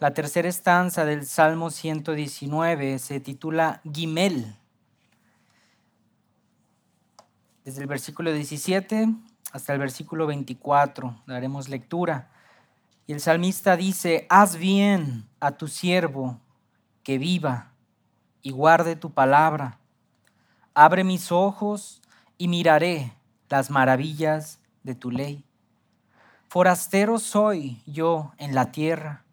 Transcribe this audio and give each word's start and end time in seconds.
La 0.00 0.14
tercera 0.14 0.48
estanza 0.48 1.04
del 1.04 1.26
Salmo 1.26 1.68
119 1.68 2.98
se 2.98 3.20
titula 3.20 3.82
Gimel. 3.84 4.56
Desde 7.66 7.82
el 7.82 7.86
versículo 7.86 8.32
17 8.32 9.14
hasta 9.52 9.74
el 9.74 9.78
versículo 9.78 10.26
24 10.26 11.22
daremos 11.26 11.68
lectura. 11.68 12.30
Y 13.06 13.12
el 13.12 13.20
salmista 13.20 13.76
dice, 13.76 14.26
haz 14.30 14.56
bien 14.56 15.28
a 15.38 15.52
tu 15.52 15.68
siervo 15.68 16.40
que 17.02 17.18
viva 17.18 17.72
y 18.40 18.52
guarde 18.52 18.96
tu 18.96 19.12
palabra. 19.12 19.80
Abre 20.72 21.04
mis 21.04 21.30
ojos 21.30 22.00
y 22.38 22.48
miraré 22.48 23.12
las 23.50 23.68
maravillas 23.68 24.60
de 24.82 24.94
tu 24.94 25.10
ley. 25.10 25.44
Forastero 26.48 27.18
soy 27.18 27.82
yo 27.84 28.32
en 28.38 28.54
la 28.54 28.72
tierra 28.72 29.26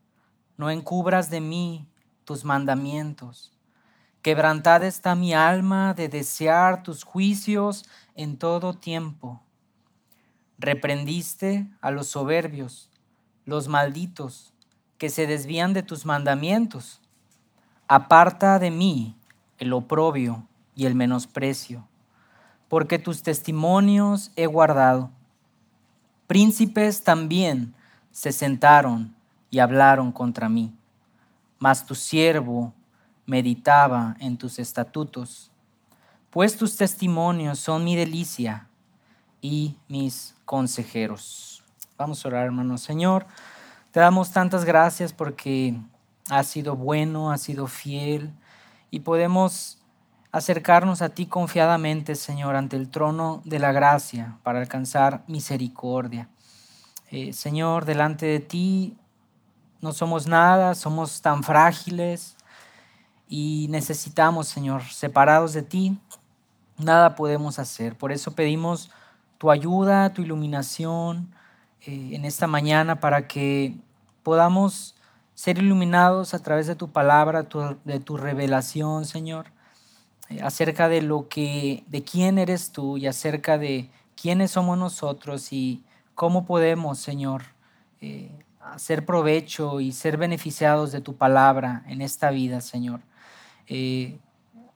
no 0.58 0.70
encubras 0.70 1.30
de 1.30 1.40
mí 1.40 1.88
tus 2.26 2.44
mandamientos. 2.44 3.54
Quebrantada 4.22 4.88
está 4.88 5.16
mi 5.16 5.34
alma 5.34 5.94
de 5.94 6.10
desear 6.10 6.84
tus 6.84 7.04
juicios 7.04 7.86
en 8.16 8.38
todo 8.38 8.74
tiempo. 8.74 9.42
Reprendiste 10.58 11.70
a 11.80 11.92
los 11.92 12.08
soberbios, 12.08 12.90
los 13.46 13.68
malditos, 13.68 14.54
que 14.98 15.10
se 15.10 15.28
desvían 15.28 15.74
de 15.74 15.84
tus 15.84 16.06
mandamientos. 16.06 17.00
Aparta 17.88 18.58
de 18.60 18.72
mí 18.72 19.16
el 19.60 19.72
oprobio 19.74 20.48
y 20.76 20.88
el 20.88 20.96
menosprecio, 20.96 21.88
porque 22.68 23.00
tus 23.00 23.24
testimonios 23.24 24.32
he 24.36 24.48
guardado. 24.48 25.12
Príncipes 26.26 27.04
también 27.04 27.76
se 28.12 28.32
sentaron 28.32 29.16
y 29.50 29.60
hablaron 29.60 30.12
contra 30.12 30.50
mí. 30.50 30.74
Mas 31.60 31.86
tu 31.86 31.96
siervo 31.96 32.74
meditaba 33.26 34.16
en 34.20 34.38
tus 34.38 34.60
estatutos, 34.60 35.52
pues 36.30 36.58
tus 36.58 36.76
testimonios 36.78 37.60
son 37.60 37.84
mi 37.84 37.96
delicia 37.96 38.68
y 39.42 39.78
mis 39.88 40.36
consejeros. 40.46 41.64
Vamos 41.98 42.24
a 42.24 42.28
orar, 42.28 42.46
hermano 42.46 42.78
Señor. 42.78 43.26
Te 43.92 44.00
damos 44.00 44.32
tantas 44.32 44.66
gracias 44.66 45.14
porque 45.14 45.76
has 46.30 46.48
sido 46.48 46.76
bueno, 46.76 47.32
has 47.32 47.42
sido 47.42 47.68
fiel 47.68 48.32
y 48.92 49.00
podemos 49.00 49.80
acercarnos 50.32 51.02
a 51.02 51.10
ti 51.10 51.26
confiadamente, 51.26 52.16
Señor, 52.16 52.56
ante 52.56 52.76
el 52.76 52.90
trono 52.90 53.42
de 53.46 53.60
la 53.60 53.72
gracia 53.72 54.38
para 54.44 54.60
alcanzar 54.60 55.24
misericordia. 55.28 56.30
Eh, 57.10 57.34
Señor, 57.34 57.86
delante 57.86 58.26
de 58.26 58.40
ti 58.40 58.98
no 59.82 59.94
somos 59.94 60.28
nada, 60.28 60.76
somos 60.76 61.22
tan 61.22 61.44
frágiles 61.44 62.36
y 63.28 63.68
necesitamos, 63.70 64.48
Señor, 64.48 64.84
separados 64.84 65.54
de 65.54 65.62
ti, 65.62 66.00
nada 66.78 67.16
podemos 67.16 67.60
hacer. 67.60 67.98
Por 67.98 68.12
eso 68.12 68.32
pedimos 68.32 68.90
tu 69.38 69.52
ayuda, 69.52 70.14
tu 70.14 70.22
iluminación 70.22 71.34
eh, 71.82 72.12
en 72.14 72.26
esta 72.26 72.48
mañana 72.48 73.00
para 73.00 73.28
que 73.28 73.78
podamos 74.24 74.96
ser 75.36 75.60
iluminados 75.60 76.34
a 76.34 76.40
través 76.40 76.66
de 76.68 76.76
tu 76.76 76.90
palabra, 76.90 77.48
de 77.86 78.00
tu 78.00 78.18
revelación, 78.18 79.06
Señor, 79.06 79.52
eh, 80.30 80.42
acerca 80.42 80.90
de 80.90 81.02
lo 81.02 81.28
que, 81.30 81.84
de 81.88 82.04
quién 82.04 82.40
eres 82.40 82.72
tú 82.72 82.98
y 82.98 83.06
acerca 83.06 83.58
de 83.58 83.90
quiénes 84.20 84.52
somos 84.52 84.78
nosotros 84.78 85.54
y 85.54 85.84
cómo 86.16 86.46
podemos, 86.46 86.98
Señor, 86.98 87.44
eh, 88.02 88.32
hacer 88.74 89.06
provecho 89.06 89.80
y 89.80 89.92
ser 89.92 90.18
beneficiados 90.18 90.92
de 90.92 91.02
tu 91.02 91.16
palabra 91.16 91.84
en 91.88 92.02
esta 92.02 92.32
vida, 92.32 92.62
Señor. 92.62 93.02
Eh, 93.68 94.20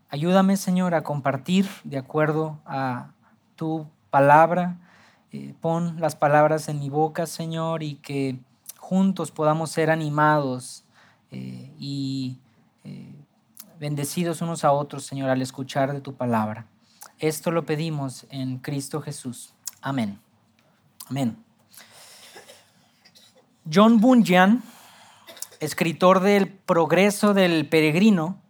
ayúdame, 0.09 0.57
Señor, 0.57 0.95
a 0.95 1.03
compartir 1.03 1.67
de 1.83 1.97
acuerdo 1.97 2.59
a 2.65 3.11
tu 3.55 3.87
palabra. 4.09 4.77
Eh, 5.31 5.53
pon 5.61 5.99
las 5.99 6.15
palabras 6.15 6.67
en 6.67 6.79
mi 6.79 6.89
boca, 6.89 7.25
Señor, 7.25 7.83
y 7.83 7.95
que 7.95 8.39
juntos 8.77 9.31
podamos 9.31 9.71
ser 9.71 9.89
animados 9.89 10.83
eh, 11.31 11.71
y 11.79 12.37
bendecidos 13.79 14.41
unos 14.41 14.63
a 14.63 14.71
otros, 14.71 15.05
Señor, 15.05 15.29
al 15.29 15.41
escuchar 15.41 15.91
de 15.91 16.01
tu 16.01 16.13
palabra. 16.13 16.67
Esto 17.17 17.51
lo 17.51 17.65
pedimos 17.65 18.27
en 18.29 18.57
Cristo 18.57 19.01
Jesús. 19.01 19.53
Amén. 19.81 20.19
Amén. 21.09 21.50
John 23.69 24.01
Bunyan, 24.01 24.63
escritor 25.59 26.21
del 26.21 26.47
Progreso 26.47 27.35
del 27.35 27.69
Peregrino, 27.69 28.41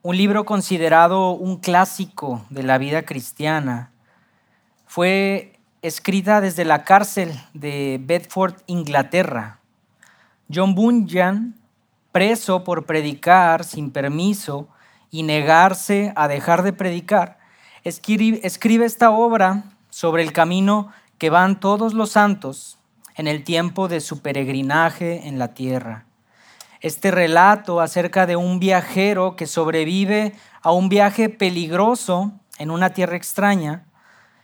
un 0.00 0.16
libro 0.16 0.46
considerado 0.46 1.32
un 1.32 1.58
clásico 1.58 2.46
de 2.48 2.62
la 2.62 2.78
vida 2.78 3.02
cristiana, 3.02 3.92
fue 4.86 5.58
escrita 5.82 6.40
desde 6.40 6.64
la 6.64 6.84
cárcel 6.84 7.38
de 7.52 8.00
Bedford, 8.02 8.54
Inglaterra. 8.66 9.60
John 10.52 10.74
Bunyan, 10.74 11.54
preso 12.10 12.64
por 12.64 12.86
predicar 12.86 13.62
sin 13.62 13.90
permiso 13.90 14.68
y 15.10 15.22
negarse 15.22 16.14
a 16.16 16.28
dejar 16.28 16.62
de 16.62 16.72
predicar, 16.72 17.38
escribe, 17.84 18.40
esta 18.86 19.10
obra 19.10 19.64
sobre 19.90 20.22
el 20.22 20.32
camino 20.32 20.90
que 21.18 21.28
van 21.28 21.60
todos 21.60 21.92
los 21.92 22.12
santos 22.12 22.79
en 23.20 23.28
el 23.28 23.44
tiempo 23.44 23.86
de 23.86 24.00
su 24.00 24.22
peregrinaje 24.22 25.28
en 25.28 25.38
la 25.38 25.48
tierra. 25.52 26.06
Este 26.80 27.10
relato 27.10 27.82
acerca 27.82 28.24
de 28.24 28.34
un 28.34 28.58
viajero 28.60 29.36
que 29.36 29.46
sobrevive 29.46 30.32
a 30.62 30.72
un 30.72 30.88
viaje 30.88 31.28
peligroso 31.28 32.32
en 32.56 32.70
una 32.70 32.94
tierra 32.94 33.16
extraña, 33.16 33.84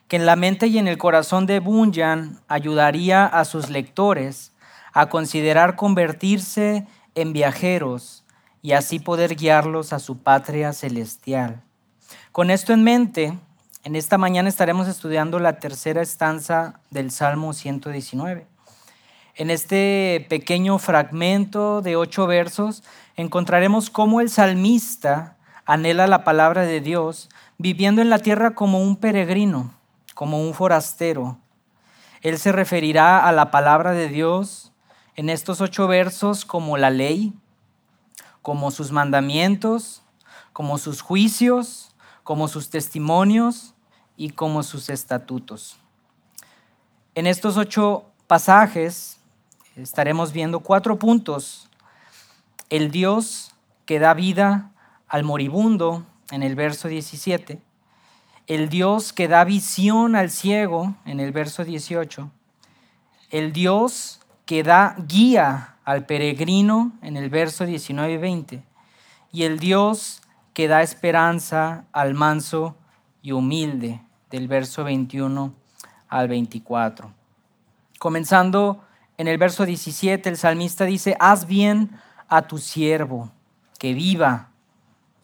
que 0.08 0.16
en 0.16 0.26
la 0.26 0.36
mente 0.36 0.66
y 0.66 0.76
en 0.76 0.88
el 0.88 0.98
corazón 0.98 1.46
de 1.46 1.58
Bunyan 1.58 2.42
ayudaría 2.48 3.24
a 3.24 3.46
sus 3.46 3.70
lectores 3.70 4.52
a 4.92 5.08
considerar 5.08 5.74
convertirse 5.74 6.86
en 7.14 7.32
viajeros 7.32 8.26
y 8.60 8.72
así 8.72 8.98
poder 8.98 9.36
guiarlos 9.36 9.94
a 9.94 10.00
su 10.00 10.18
patria 10.18 10.74
celestial. 10.74 11.62
Con 12.30 12.50
esto 12.50 12.74
en 12.74 12.84
mente, 12.84 13.38
en 13.84 13.96
esta 13.96 14.18
mañana 14.18 14.50
estaremos 14.50 14.86
estudiando 14.86 15.38
la 15.38 15.60
tercera 15.60 16.02
estanza 16.02 16.80
del 16.90 17.10
Salmo 17.10 17.54
119. 17.54 18.54
En 19.38 19.50
este 19.50 20.24
pequeño 20.30 20.78
fragmento 20.78 21.82
de 21.82 21.94
ocho 21.94 22.26
versos 22.26 22.82
encontraremos 23.16 23.90
cómo 23.90 24.22
el 24.22 24.30
salmista 24.30 25.36
anhela 25.66 26.06
la 26.06 26.24
palabra 26.24 26.62
de 26.62 26.80
Dios, 26.80 27.28
viviendo 27.58 28.00
en 28.00 28.08
la 28.08 28.18
tierra 28.18 28.54
como 28.54 28.80
un 28.80 28.96
peregrino, 28.96 29.74
como 30.14 30.40
un 30.40 30.54
forastero. 30.54 31.36
Él 32.22 32.38
se 32.38 32.50
referirá 32.50 33.28
a 33.28 33.32
la 33.32 33.50
palabra 33.50 33.92
de 33.92 34.08
Dios 34.08 34.72
en 35.16 35.28
estos 35.28 35.60
ocho 35.60 35.86
versos 35.86 36.46
como 36.46 36.78
la 36.78 36.88
ley, 36.88 37.34
como 38.40 38.70
sus 38.70 38.90
mandamientos, 38.90 40.02
como 40.54 40.78
sus 40.78 41.02
juicios, 41.02 41.94
como 42.22 42.48
sus 42.48 42.70
testimonios 42.70 43.74
y 44.16 44.30
como 44.30 44.62
sus 44.62 44.88
estatutos. 44.88 45.76
En 47.14 47.26
estos 47.26 47.58
ocho 47.58 48.06
pasajes 48.26 49.15
estaremos 49.76 50.32
viendo 50.32 50.60
cuatro 50.60 50.98
puntos. 50.98 51.68
El 52.70 52.90
Dios 52.90 53.52
que 53.84 53.98
da 53.98 54.14
vida 54.14 54.70
al 55.06 55.22
moribundo 55.22 56.04
en 56.30 56.42
el 56.42 56.54
verso 56.56 56.88
17. 56.88 57.60
El 58.46 58.68
Dios 58.68 59.12
que 59.12 59.28
da 59.28 59.44
visión 59.44 60.16
al 60.16 60.30
ciego 60.30 60.94
en 61.04 61.20
el 61.20 61.32
verso 61.32 61.64
18. 61.64 62.30
El 63.30 63.52
Dios 63.52 64.20
que 64.46 64.62
da 64.62 64.96
guía 65.06 65.76
al 65.84 66.06
peregrino 66.06 66.92
en 67.02 67.16
el 67.16 67.28
verso 67.28 67.66
19 67.66 68.12
y 68.12 68.16
20. 68.16 68.64
Y 69.32 69.42
el 69.42 69.58
Dios 69.58 70.22
que 70.54 70.68
da 70.68 70.82
esperanza 70.82 71.84
al 71.92 72.14
manso 72.14 72.76
y 73.20 73.32
humilde 73.32 74.00
del 74.30 74.48
verso 74.48 74.84
21 74.84 75.52
al 76.08 76.28
24. 76.28 77.12
Comenzando 77.98 78.85
en 79.18 79.28
el 79.28 79.38
verso 79.38 79.64
17 79.64 80.28
el 80.28 80.36
salmista 80.36 80.84
dice, 80.84 81.16
haz 81.18 81.46
bien 81.46 81.90
a 82.28 82.42
tu 82.42 82.58
siervo, 82.58 83.30
que 83.78 83.94
viva 83.94 84.48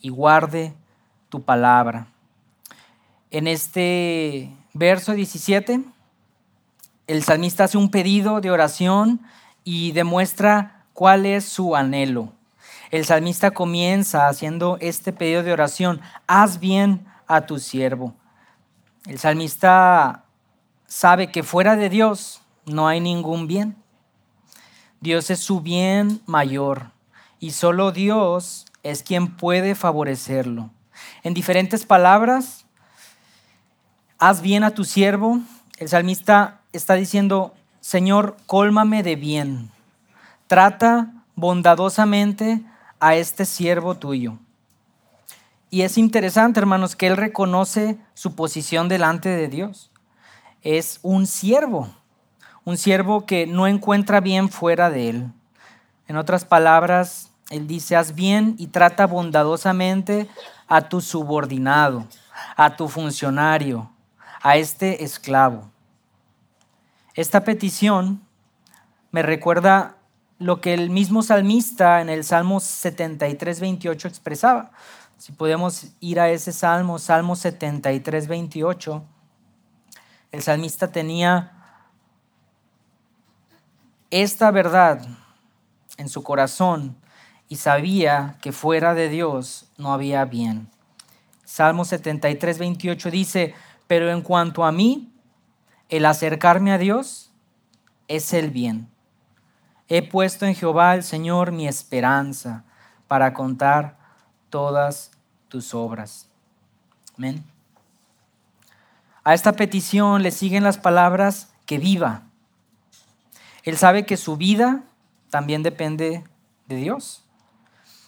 y 0.00 0.09
guarde 0.09 0.75
tu 1.29 1.43
palabra. 1.43 2.06
En 3.31 3.47
este 3.47 4.53
verso 4.73 5.12
17, 5.12 5.83
el 7.06 7.23
salmista 7.23 7.65
hace 7.65 7.79
un 7.79 7.91
pedido 7.91 8.41
de 8.41 8.50
oración 8.50 9.21
y 9.65 9.93
demuestra 9.93 10.85
cuál 10.93 11.27
es 11.27 11.44
su 11.44 11.77
anhelo. 11.77 12.33
El 12.91 13.05
salmista 13.06 13.53
comienza 13.53 14.29
haciendo 14.29 14.77
este 14.81 15.12
pedido 15.12 15.43
de 15.43 15.53
oración, 15.53 16.00
haz 16.27 16.61
bien 16.61 17.06
a 17.27 17.47
tu 17.47 17.59
siervo. 17.59 18.15
El 19.06 19.19
salmista 19.19 20.25
sabe 20.87 21.33
que 21.33 21.43
fuera 21.43 21.77
de 21.77 21.89
Dios 21.89 22.43
no 22.67 22.87
hay 22.87 23.00
ningún 23.00 23.47
bien. 23.47 23.81
Dios 25.02 25.31
es 25.31 25.40
su 25.40 25.60
bien 25.60 26.20
mayor. 26.26 26.93
y 27.40 27.50
solo 27.50 27.90
Dios 27.90 28.66
es 28.84 29.02
quien 29.02 29.37
puede 29.37 29.75
favorecerlo. 29.75 30.70
En 31.25 31.34
diferentes 31.34 31.84
palabras, 31.84 32.66
haz 34.16 34.43
bien 34.43 34.62
a 34.62 34.70
tu 34.70 34.84
siervo. 34.84 35.40
El 35.78 35.88
salmista 35.88 36.60
está 36.72 36.94
diciendo, 36.94 37.52
Señor, 37.81 38.37
cólmame 38.46 39.02
de 39.02 39.16
bien. 39.16 39.72
Trata 40.46 41.12
bondadosamente 41.34 42.62
a 43.00 43.16
este 43.16 43.44
siervo 43.44 43.96
tuyo. 43.96 44.38
Y 45.69 45.82
es 45.82 45.98
interesante, 45.98 46.60
hermanos, 46.60 46.94
que 46.94 47.08
él 47.08 47.16
reconoce 47.16 47.98
su 48.14 48.37
posición 48.37 48.88
delante 48.88 49.31
de 49.31 49.48
Dios. 49.48 49.90
Es 50.62 51.00
un 51.02 51.26
siervo, 51.26 51.93
un 52.64 52.76
siervo 52.76 53.26
que 53.26 53.47
no 53.47 53.67
encuentra 53.67 54.20
bien 54.20 54.49
fuera 54.49 54.91
de 54.91 55.09
él. 55.11 55.32
En 56.09 56.17
otras 56.17 56.44
palabras, 56.44 57.31
él 57.50 57.67
dice, 57.67 57.97
haz 57.97 58.14
bien 58.14 58.55
y 58.59 58.69
trata 58.69 59.06
bondadosamente 59.06 60.29
a 60.69 60.88
tu 60.88 61.00
subordinado, 61.00 62.06
a 62.56 62.76
tu 62.76 62.88
funcionario, 62.88 63.91
a 64.43 64.56
este 64.56 65.05
esclavo. 65.05 65.70
Esta 67.14 67.44
petición 67.44 68.23
me 69.11 69.23
recuerda 69.23 69.97
lo 70.38 70.61
que 70.61 70.75
el 70.75 70.91
mismo 70.91 71.23
salmista 71.23 72.00
en 72.00 72.08
el 72.08 72.25
Salmo 72.25 72.58
73, 72.58 73.61
28 73.61 74.08
expresaba. 74.08 74.70
Si 75.19 75.31
podemos 75.32 75.88
ir 76.00 76.19
a 76.19 76.31
ese 76.31 76.53
Salmo, 76.53 76.99
Salmo 76.99 77.37
73, 77.37 78.26
28, 78.26 79.05
el 80.32 80.43
salmista 80.43 80.91
tenía 80.91 81.62
esta 84.12 84.50
verdad 84.50 85.00
en 85.97 86.11
su 86.11 86.23
corazón 86.23 86.97
y 87.49 87.56
sabía 87.56 88.37
que 88.43 88.53
fuera 88.53 88.93
de 88.94 89.09
Dios 89.09 89.70
no 89.79 89.93
había 89.93 90.26
bien. 90.26 90.69
Salmo 91.47 91.87
73, 91.87 92.59
28 92.59 93.11
dice, 93.11 93.55
pero 93.87 94.11
en 94.11 94.20
cuanto 94.20 94.64
a 94.64 94.73
mí, 94.73 95.14
el 95.88 96.05
acercarme 96.05 96.73
a 96.73 96.79
Dios 96.79 97.32
es 98.06 98.35
el 98.35 98.50
bien. 98.50 98.88
He 99.88 100.03
puesto 100.03 100.44
en 100.44 100.55
Jehová 100.55 100.94
el 100.94 101.05
Señor 101.05 101.50
mi 101.50 101.67
esperanza 101.67 102.65
para 103.08 103.32
contar 103.32 103.97
todas 104.50 105.11
tus 105.49 105.73
obras. 105.73 106.29
Amén. 107.17 107.44
A 109.25 109.32
esta 109.32 109.53
petición 109.53 110.23
le 110.23 110.32
siguen 110.32 110.65
las 110.65 110.76
palabras 110.76 111.50
que 111.65 111.79
viva. 111.79 112.25
Él 113.62 113.76
sabe 113.76 114.05
que 114.06 114.17
su 114.17 114.37
vida 114.37 114.85
también 115.31 115.62
depende 115.62 116.25
de 116.67 116.76
Dios. 116.76 117.25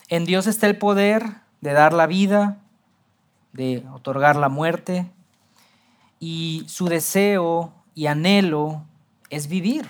En 0.08 0.24
Dios 0.24 0.46
está 0.46 0.66
el 0.66 0.78
poder 0.78 1.24
de 1.60 1.72
dar 1.72 1.92
la 1.92 2.06
vida, 2.06 2.58
de 3.52 3.86
otorgar 3.92 4.36
la 4.36 4.48
muerte, 4.48 5.10
y 6.20 6.64
su 6.68 6.86
deseo 6.86 7.72
y 7.94 8.06
anhelo 8.06 8.84
es 9.30 9.48
vivir. 9.48 9.86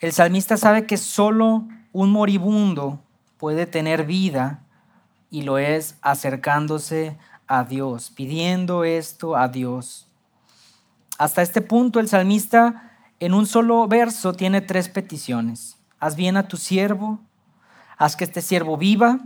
El 0.00 0.12
salmista 0.12 0.56
sabe 0.56 0.86
que 0.86 0.96
solo 0.96 1.66
un 1.92 2.10
moribundo 2.10 3.00
puede 3.36 3.66
tener 3.66 4.06
vida 4.06 4.62
y 5.30 5.42
lo 5.42 5.58
es 5.58 5.96
acercándose 6.02 7.16
a 7.46 7.64
Dios, 7.64 8.10
pidiendo 8.10 8.84
esto 8.84 9.36
a 9.36 9.48
Dios. 9.48 10.06
Hasta 11.18 11.42
este 11.42 11.60
punto 11.60 12.00
el 12.00 12.08
salmista 12.08 12.89
en 13.20 13.34
un 13.34 13.46
solo 13.46 13.86
verso 13.86 14.32
tiene 14.32 14.62
tres 14.62 14.88
peticiones. 14.88 15.78
Haz 15.98 16.16
bien 16.16 16.38
a 16.38 16.48
tu 16.48 16.56
siervo, 16.56 17.20
haz 17.98 18.16
que 18.16 18.24
este 18.24 18.40
siervo 18.40 18.78
viva 18.78 19.20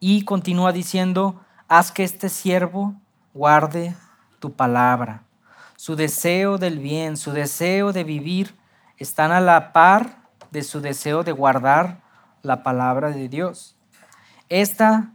y 0.00 0.24
continúa 0.24 0.72
diciendo, 0.72 1.40
haz 1.68 1.92
que 1.92 2.02
este 2.02 2.28
siervo 2.28 2.94
guarde 3.32 3.94
tu 4.40 4.52
palabra. 4.52 5.22
Su 5.76 5.94
deseo 5.94 6.58
del 6.58 6.80
bien, 6.80 7.16
su 7.16 7.30
deseo 7.30 7.92
de 7.92 8.02
vivir 8.02 8.56
están 8.98 9.30
a 9.30 9.40
la 9.40 9.72
par 9.72 10.18
de 10.50 10.62
su 10.62 10.80
deseo 10.80 11.22
de 11.22 11.32
guardar 11.32 12.02
la 12.42 12.62
palabra 12.62 13.10
de 13.10 13.28
Dios. 13.28 13.76
Esta 14.48 15.12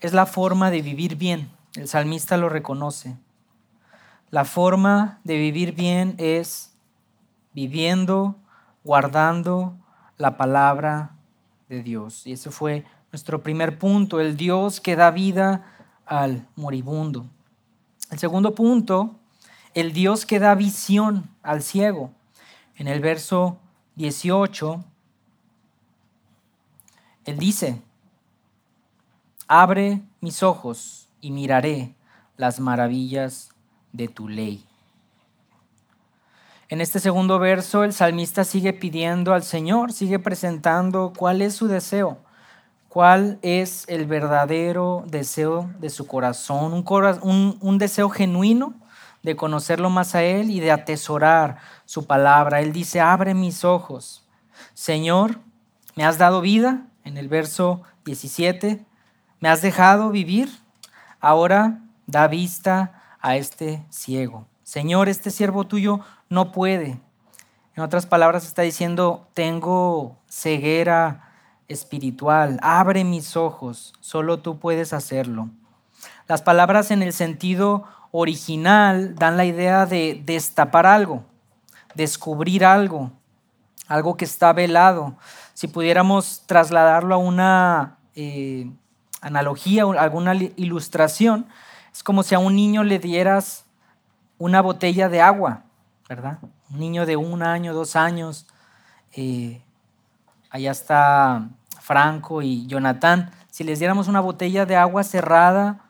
es 0.00 0.14
la 0.14 0.26
forma 0.26 0.70
de 0.70 0.80
vivir 0.80 1.16
bien. 1.16 1.50
El 1.74 1.88
salmista 1.88 2.36
lo 2.36 2.48
reconoce. 2.48 3.16
La 4.30 4.44
forma 4.44 5.20
de 5.24 5.38
vivir 5.38 5.74
bien 5.74 6.14
es 6.18 6.74
viviendo, 7.54 8.36
guardando 8.84 9.74
la 10.18 10.36
palabra 10.36 11.12
de 11.68 11.82
Dios. 11.82 12.26
Y 12.26 12.32
ese 12.32 12.50
fue 12.50 12.84
nuestro 13.10 13.42
primer 13.42 13.78
punto, 13.78 14.20
el 14.20 14.36
Dios 14.36 14.80
que 14.80 14.96
da 14.96 15.10
vida 15.10 15.64
al 16.04 16.46
moribundo. 16.56 17.26
El 18.10 18.18
segundo 18.18 18.54
punto, 18.54 19.16
el 19.74 19.92
Dios 19.92 20.26
que 20.26 20.38
da 20.38 20.54
visión 20.54 21.30
al 21.42 21.62
ciego. 21.62 22.12
En 22.76 22.86
el 22.86 23.00
verso 23.00 23.58
18, 23.96 24.84
Él 27.24 27.38
dice, 27.38 27.82
abre 29.46 30.02
mis 30.20 30.42
ojos 30.42 31.08
y 31.20 31.30
miraré 31.30 31.94
las 32.36 32.60
maravillas 32.60 33.50
de 33.92 34.08
tu 34.08 34.28
ley. 34.28 34.64
En 36.70 36.82
este 36.82 37.00
segundo 37.00 37.38
verso 37.38 37.82
el 37.82 37.94
salmista 37.94 38.44
sigue 38.44 38.74
pidiendo 38.74 39.32
al 39.32 39.42
Señor, 39.42 39.92
sigue 39.92 40.18
presentando 40.18 41.14
cuál 41.16 41.40
es 41.40 41.54
su 41.54 41.66
deseo, 41.66 42.18
cuál 42.90 43.38
es 43.40 43.86
el 43.88 44.04
verdadero 44.04 45.02
deseo 45.06 45.70
de 45.78 45.88
su 45.88 46.06
corazón, 46.06 46.84
un, 47.22 47.78
deseo 47.78 48.10
genuino 48.10 48.74
de 49.22 49.34
conocerlo 49.34 49.88
más 49.88 50.14
a 50.14 50.22
Él 50.22 50.50
y 50.50 50.60
de 50.60 50.70
atesorar 50.70 51.56
su 51.86 52.06
palabra. 52.06 52.60
Él 52.60 52.74
dice, 52.74 53.00
abre 53.00 53.32
mis 53.32 53.64
ojos. 53.64 54.26
Señor, 54.74 55.38
me 55.96 56.04
has 56.04 56.18
dado 56.18 56.42
vida, 56.42 56.82
en 57.02 57.16
el 57.16 57.28
verso 57.28 57.82
17, 58.04 58.84
me 59.40 59.48
has 59.48 59.62
dejado 59.62 60.10
vivir, 60.10 60.50
ahora 61.18 61.80
da 62.06 62.26
vista 62.28 62.97
a 63.20 63.36
este 63.36 63.84
ciego. 63.90 64.46
Señor, 64.62 65.08
este 65.08 65.30
siervo 65.30 65.64
tuyo 65.64 66.00
no 66.28 66.52
puede. 66.52 67.00
En 67.74 67.82
otras 67.82 68.06
palabras 68.06 68.44
está 68.44 68.62
diciendo, 68.62 69.28
tengo 69.34 70.16
ceguera 70.28 71.32
espiritual, 71.68 72.58
abre 72.62 73.04
mis 73.04 73.36
ojos, 73.36 73.92
solo 74.00 74.40
tú 74.40 74.58
puedes 74.58 74.92
hacerlo. 74.92 75.48
Las 76.26 76.42
palabras 76.42 76.90
en 76.90 77.02
el 77.02 77.12
sentido 77.12 77.84
original 78.10 79.14
dan 79.14 79.36
la 79.36 79.44
idea 79.44 79.86
de 79.86 80.20
destapar 80.24 80.86
algo, 80.86 81.24
descubrir 81.94 82.64
algo, 82.64 83.12
algo 83.86 84.16
que 84.16 84.24
está 84.24 84.52
velado. 84.52 85.16
Si 85.54 85.68
pudiéramos 85.68 86.42
trasladarlo 86.46 87.14
a 87.14 87.18
una 87.18 87.98
eh, 88.14 88.70
analogía 89.20 89.84
alguna 89.84 90.34
ilustración, 90.34 91.46
es 91.98 92.04
como 92.04 92.22
si 92.22 92.32
a 92.36 92.38
un 92.38 92.54
niño 92.54 92.84
le 92.84 93.00
dieras 93.00 93.64
una 94.38 94.62
botella 94.62 95.08
de 95.08 95.20
agua, 95.20 95.64
¿verdad? 96.08 96.38
Un 96.70 96.78
niño 96.78 97.06
de 97.06 97.16
un 97.16 97.42
año, 97.42 97.74
dos 97.74 97.96
años. 97.96 98.46
Eh, 99.16 99.60
allá 100.48 100.70
está 100.70 101.48
Franco 101.80 102.40
y 102.40 102.68
Jonathan. 102.68 103.32
Si 103.50 103.64
les 103.64 103.80
diéramos 103.80 104.06
una 104.06 104.20
botella 104.20 104.64
de 104.64 104.76
agua 104.76 105.02
cerrada, 105.02 105.80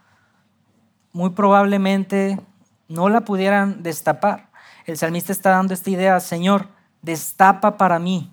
muy 1.12 1.28
probablemente 1.28 2.40
no 2.88 3.10
la 3.10 3.20
pudieran 3.20 3.82
destapar. 3.82 4.48
El 4.86 4.96
salmista 4.96 5.30
está 5.30 5.50
dando 5.50 5.74
esta 5.74 5.90
idea, 5.90 6.18
Señor, 6.20 6.68
destapa 7.02 7.76
para 7.76 7.98
mí 7.98 8.32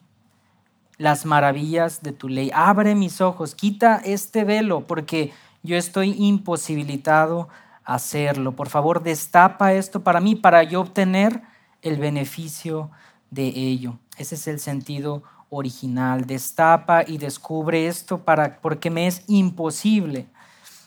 las 0.98 1.26
maravillas 1.26 2.02
de 2.04 2.14
tu 2.14 2.30
ley. 2.30 2.52
Abre 2.54 2.96
mis 2.96 3.20
ojos, 3.20 3.54
quita 3.54 3.98
este 4.06 4.46
velo 4.46 4.88
porque 4.88 5.34
yo 5.62 5.76
estoy 5.76 6.16
imposibilitado 6.18 7.50
hacerlo. 7.86 8.56
Por 8.56 8.70
favor, 8.70 9.04
destapa 9.04 9.74
esto 9.74 10.04
para 10.04 10.20
mí, 10.20 10.36
para 10.36 10.64
yo 10.64 10.82
obtener 10.82 11.42
el 11.82 11.98
beneficio 11.98 12.90
de 13.30 13.48
ello. 13.48 13.98
Ese 14.18 14.36
es 14.36 14.48
el 14.48 14.60
sentido 14.60 15.24
original. 15.50 16.26
Destapa 16.26 17.04
y 17.06 17.18
descubre 17.18 17.88
esto 17.88 18.20
para, 18.20 18.60
porque 18.60 18.90
me 18.90 19.08
es 19.08 19.24
imposible. 19.28 20.28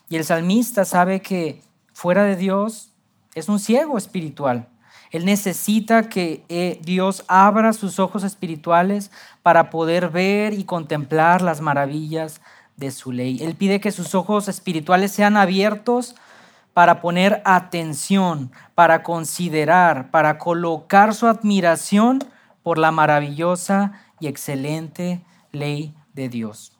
Y 0.08 0.16
el 0.16 0.24
salmista 0.24 0.84
sabe 0.84 1.20
que 1.20 1.62
fuera 1.92 2.24
de 2.24 2.36
Dios 2.36 2.90
es 3.34 3.48
un 3.48 3.60
ciego 3.60 3.96
espiritual. 3.96 4.68
Él 5.10 5.24
necesita 5.24 6.08
que 6.08 6.44
eh, 6.48 6.80
Dios 6.82 7.24
abra 7.28 7.72
sus 7.72 7.98
ojos 7.98 8.24
espirituales 8.24 9.10
para 9.42 9.70
poder 9.70 10.10
ver 10.10 10.52
y 10.52 10.64
contemplar 10.64 11.40
las 11.40 11.60
maravillas 11.60 12.40
de 12.76 12.90
su 12.90 13.12
ley. 13.12 13.38
Él 13.42 13.54
pide 13.54 13.80
que 13.80 13.90
sus 13.90 14.14
ojos 14.14 14.48
espirituales 14.48 15.12
sean 15.12 15.36
abiertos 15.36 16.14
para 16.78 17.00
poner 17.00 17.42
atención, 17.44 18.52
para 18.76 19.02
considerar, 19.02 20.12
para 20.12 20.38
colocar 20.38 21.12
su 21.12 21.26
admiración 21.26 22.20
por 22.62 22.78
la 22.78 22.92
maravillosa 22.92 23.94
y 24.20 24.28
excelente 24.28 25.20
ley 25.50 25.92
de 26.14 26.28
Dios. 26.28 26.78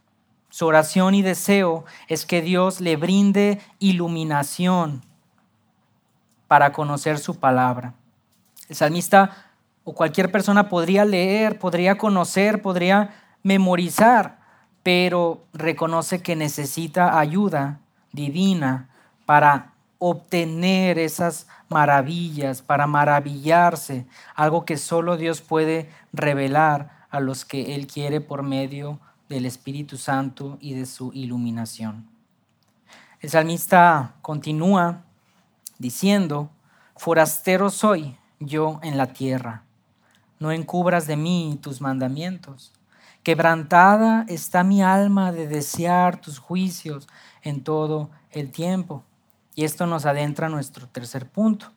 Su 0.51 0.67
oración 0.67 1.17
y 1.17 1.23
deseo 1.23 1.85
es 2.07 2.27
que 2.27 2.43
Dios 2.43 2.81
le 2.81 2.95
brinde 2.95 3.59
iluminación 3.81 5.03
para 6.47 6.71
conocer 6.71 7.19
su 7.19 7.41
palabra. 7.41 7.95
El 8.69 8.77
salmista 8.77 9.51
o 9.83 9.95
cualquier 9.95 10.31
persona 10.31 10.69
podría 10.69 11.05
leer, 11.05 11.59
podría 11.59 11.99
conocer, 11.99 12.63
podría 12.63 13.17
memorizar, 13.43 14.39
pero 14.85 15.45
reconoce 15.53 16.23
que 16.23 16.37
necesita 16.37 17.19
ayuda 17.19 17.81
divina 18.13 18.91
para 19.27 19.73
obtener 19.99 20.99
esas 20.99 21.47
maravillas, 21.69 22.63
para 22.63 22.87
maravillarse, 22.87 24.07
algo 24.35 24.65
que 24.65 24.77
solo 24.77 25.17
Dios 25.17 25.41
puede 25.41 25.91
revelar 26.13 27.07
a 27.11 27.21
los 27.21 27.45
que 27.45 27.75
Él 27.75 27.87
quiere 27.87 28.21
por 28.21 28.43
medio 28.43 29.01
del 29.29 29.45
Espíritu 29.45 29.97
Santo 29.97 30.57
y 30.61 30.75
de 30.75 30.87
su 30.87 31.13
iluminación. 31.13 32.09
El 33.21 33.31
salmista 33.31 34.15
continúa 34.23 35.03
diciendo, 35.79 36.51
forastero 36.97 37.71
soy 37.71 38.17
yo 38.39 38.79
en 38.83 38.97
la 38.97 39.13
tierra, 39.13 39.65
no 40.39 40.53
encubras 40.53 41.07
de 41.07 41.17
mí 41.17 41.59
tus 41.61 41.81
mandamientos. 41.81 42.73
Quebrantada 43.25 44.25
está 44.29 44.63
mi 44.63 44.83
alma 44.83 45.33
de 45.33 45.49
desear 45.49 46.21
tus 46.21 46.39
juicios 46.39 47.09
en 47.43 47.65
todo 47.65 48.11
el 48.31 48.53
tiempo. 48.53 49.03
Y 49.59 49.65
esto 49.65 49.89
nos 49.89 50.07
adentra 50.07 50.47
a 50.47 50.51
nuestro 50.51 50.87
tercer 50.87 51.29
punto, 51.29 51.73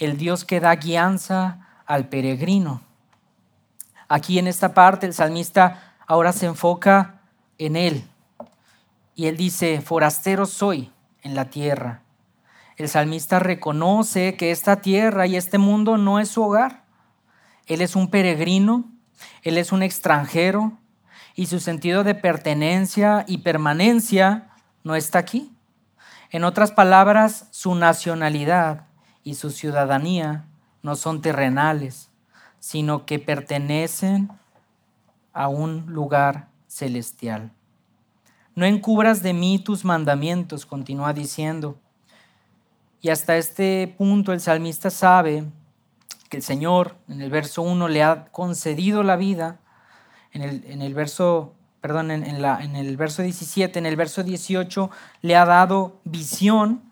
el 0.00 0.16
Dios 0.16 0.44
que 0.44 0.58
da 0.58 0.74
guianza 0.74 1.68
al 1.86 2.08
peregrino. 2.08 2.82
Aquí 4.08 4.40
en 4.40 4.48
esta 4.48 4.74
parte 4.74 5.06
el 5.06 5.14
salmista 5.14 5.94
ahora 6.08 6.32
se 6.32 6.46
enfoca 6.46 7.20
en 7.56 7.76
él. 7.76 8.02
Y 9.14 9.26
él 9.26 9.36
dice, 9.36 9.80
forastero 9.80 10.44
soy 10.44 10.90
en 11.22 11.36
la 11.36 11.44
tierra. 11.44 12.02
El 12.76 12.88
salmista 12.88 13.38
reconoce 13.38 14.34
que 14.34 14.50
esta 14.50 14.80
tierra 14.80 15.28
y 15.28 15.36
este 15.36 15.58
mundo 15.58 15.98
no 15.98 16.18
es 16.18 16.30
su 16.30 16.42
hogar. 16.42 16.82
Él 17.66 17.80
es 17.80 17.94
un 17.94 18.10
peregrino, 18.10 18.86
él 19.42 19.56
es 19.56 19.70
un 19.70 19.84
extranjero 19.84 20.72
y 21.36 21.46
su 21.46 21.60
sentido 21.60 22.02
de 22.02 22.16
pertenencia 22.16 23.24
y 23.28 23.38
permanencia 23.38 24.48
no 24.82 24.96
está 24.96 25.20
aquí. 25.20 25.54
En 26.30 26.44
otras 26.44 26.70
palabras, 26.70 27.48
su 27.50 27.74
nacionalidad 27.74 28.86
y 29.24 29.34
su 29.34 29.50
ciudadanía 29.50 30.46
no 30.82 30.94
son 30.94 31.22
terrenales, 31.22 32.08
sino 32.60 33.04
que 33.04 33.18
pertenecen 33.18 34.30
a 35.32 35.48
un 35.48 35.86
lugar 35.86 36.48
celestial. 36.68 37.50
No 38.54 38.64
encubras 38.64 39.22
de 39.22 39.32
mí 39.32 39.58
tus 39.58 39.84
mandamientos, 39.84 40.66
continúa 40.66 41.12
diciendo. 41.12 41.78
Y 43.00 43.08
hasta 43.08 43.36
este 43.36 43.92
punto 43.98 44.32
el 44.32 44.40
salmista 44.40 44.90
sabe 44.90 45.44
que 46.28 46.36
el 46.36 46.42
Señor 46.44 46.96
en 47.08 47.22
el 47.22 47.30
verso 47.30 47.62
1 47.62 47.88
le 47.88 48.04
ha 48.04 48.26
concedido 48.26 49.02
la 49.02 49.16
vida, 49.16 49.58
en 50.32 50.42
el, 50.42 50.64
en 50.66 50.82
el 50.82 50.94
verso 50.94 51.54
perdón, 51.80 52.10
en, 52.10 52.24
el 52.24 52.96
verso 52.96 53.22
17, 53.22 53.78
en 53.78 53.86
el 53.86 53.96
verso 53.96 54.22
18 54.22 54.90
le 55.22 55.36
ha 55.36 55.44
dado 55.44 56.00
visión, 56.04 56.82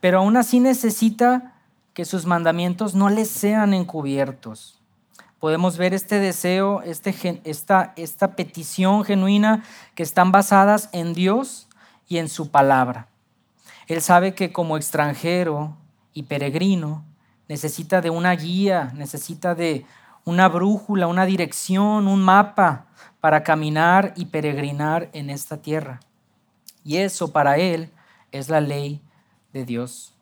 pero 0.00 0.18
aún 0.18 0.36
así 0.36 0.60
necesita 0.60 1.54
que 1.94 2.04
sus 2.04 2.26
mandamientos 2.26 2.94
no 2.94 3.08
le 3.08 3.24
sean 3.24 3.74
encubiertos 3.74 4.78
podemos 5.38 5.76
ver 5.76 5.94
este 5.94 6.18
deseo, 6.18 6.82
este, 6.82 7.40
esta, 7.44 7.92
esta 7.96 8.34
petición 8.34 9.04
genuina 9.04 9.64
que 9.94 10.02
están 10.02 10.32
basadas 10.32 10.88
en 10.92 11.14
Dios 11.14 11.68
y 12.08 12.18
en 12.18 12.28
su 12.28 12.50
palabra. 12.50 13.08
Él 13.86 14.02
sabe 14.02 14.34
que 14.34 14.52
como 14.52 14.76
extranjero 14.76 15.76
y 16.12 16.24
peregrino 16.24 17.04
necesita 17.48 18.00
de 18.00 18.10
una 18.10 18.32
guía, 18.32 18.92
necesita 18.94 19.54
de 19.54 19.86
una 20.24 20.48
brújula, 20.48 21.06
una 21.06 21.24
dirección, 21.24 22.08
un 22.08 22.20
mapa 22.20 22.86
para 23.20 23.42
caminar 23.42 24.12
y 24.16 24.26
peregrinar 24.26 25.08
en 25.12 25.30
esta 25.30 25.58
tierra. 25.58 26.00
Y 26.84 26.98
eso 26.98 27.32
para 27.32 27.58
él 27.58 27.90
es 28.32 28.48
la 28.48 28.60
ley 28.60 29.02
de 29.52 29.64
Dios. 29.64 30.14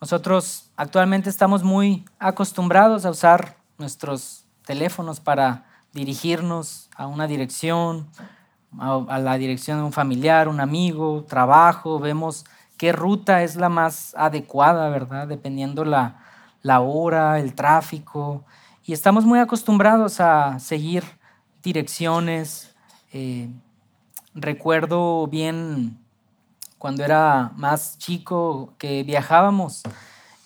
Nosotros 0.00 0.70
actualmente 0.76 1.30
estamos 1.30 1.62
muy 1.62 2.04
acostumbrados 2.18 3.04
a 3.04 3.10
usar 3.10 3.56
nuestros 3.78 4.44
teléfonos 4.64 5.20
para 5.20 5.64
dirigirnos 5.92 6.88
a 6.96 7.06
una 7.06 7.26
dirección, 7.26 8.08
a, 8.78 9.18
la 9.18 9.36
dirección 9.38 9.78
de 9.78 9.84
un 9.84 9.92
familiar, 9.92 10.48
un 10.48 10.60
amigo, 10.60 11.24
trabajo, 11.28 11.98
vemos 11.98 12.44
qué 12.78 12.90
ruta 12.92 13.42
es 13.42 13.54
la 13.56 13.68
más 13.68 14.14
adecuada, 14.16 14.88
¿verdad? 14.88 15.28
Dependiendo 15.28 15.84
la, 15.84 16.16
hora, 16.80 17.38
el 17.38 17.54
tráfico. 17.54 18.44
Y 18.84 18.92
estamos 18.92 19.24
muy 19.24 19.38
acostumbrados 19.38 20.20
a 20.20 20.58
seguir 20.58 21.04
direcciones. 21.62 22.74
Eh, 23.12 23.48
recuerdo 24.34 25.26
bien 25.26 25.98
cuando 26.78 27.04
era 27.04 27.52
más 27.56 27.98
chico 27.98 28.74
que 28.78 29.02
viajábamos 29.04 29.82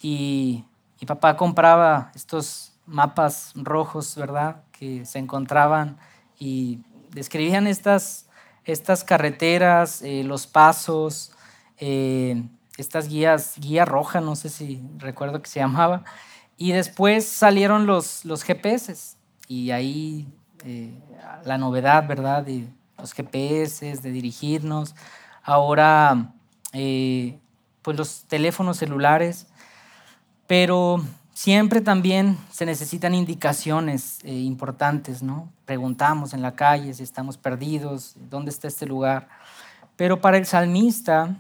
y 0.03 0.65
mi 1.01 1.07
papá 1.07 1.37
compraba 1.37 2.11
estos 2.15 2.73
mapas 2.87 3.53
rojos, 3.55 4.15
¿verdad? 4.17 4.63
Que 4.73 5.05
se 5.05 5.19
encontraban 5.19 5.99
y 6.39 6.81
describían 7.11 7.67
estas, 7.67 8.27
estas 8.65 9.05
carreteras, 9.05 10.03
eh, 10.03 10.23
los 10.25 10.47
pasos, 10.47 11.33
eh, 11.79 12.43
estas 12.77 13.09
guías, 13.09 13.55
guía 13.59 13.85
roja, 13.85 14.21
no 14.21 14.37
sé 14.37 14.49
si 14.49 14.83
recuerdo 14.99 15.41
que 15.41 15.49
se 15.49 15.61
llamaba. 15.61 16.05
Y 16.57 16.73
después 16.73 17.27
salieron 17.27 17.87
los, 17.87 18.25
los 18.25 18.43
GPS 18.43 19.17
y 19.49 19.71
ahí 19.71 20.29
eh, 20.65 20.93
la 21.45 21.59
novedad, 21.59 22.07
¿verdad? 22.07 22.45
De 22.45 22.69
los 22.99 23.13
GPS, 23.13 23.97
de 23.97 24.11
dirigirnos. 24.11 24.95
Ahora, 25.43 26.33
pues 26.73 27.97
los 27.97 28.25
teléfonos 28.25 28.77
celulares. 28.79 29.47
Pero 30.47 31.03
Siempre 31.37 31.83
también 31.83 32.39
se 32.51 32.65
necesitan 32.65 33.15
indicaciones 33.15 34.21
eh, 34.25 34.33
importantes, 34.33 35.23
¿no? 35.23 35.53
Preguntamos 35.67 36.33
en 36.33 36.41
la 36.41 36.55
calle 36.55 36.95
si 36.95 37.03
estamos 37.03 37.37
perdidos, 37.37 38.15
dónde 38.31 38.51
está 38.51 38.69
este 38.69 38.87
lugar. 38.87 39.29
Pero 39.97 40.23
para 40.23 40.39
el 40.39 40.47
salmista, 40.47 41.37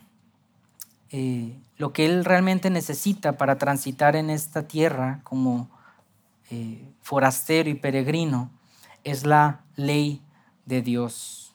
eh, 1.09 1.59
lo 1.79 1.95
que 1.95 2.05
él 2.05 2.27
realmente 2.27 2.69
necesita 2.69 3.39
para 3.39 3.57
transitar 3.57 4.17
en 4.17 4.29
esta 4.29 4.69
tierra 4.69 5.21
como 5.25 5.71
eh, 6.51 6.93
forastero 7.01 7.71
y 7.71 7.75
peregrino 7.75 8.51
es 9.07 9.25
la 9.25 9.61
ley 9.77 10.21
de 10.65 10.83
Dios. 10.83 11.55